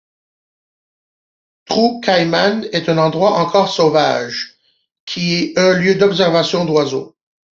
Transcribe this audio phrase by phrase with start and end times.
[1.65, 4.57] Trou Caïman est un endroit encore sauvage
[5.05, 7.15] qui est un lieu d'observation d'oiseaux.